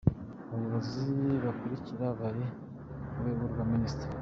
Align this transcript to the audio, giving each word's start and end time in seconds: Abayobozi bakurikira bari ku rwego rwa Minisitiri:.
Abayobozi 0.51 1.05
bakurikira 1.43 2.05
bari 2.19 2.43
ku 3.11 3.17
rwego 3.19 3.43
rwa 3.51 3.63
Minisitiri:. 3.71 4.13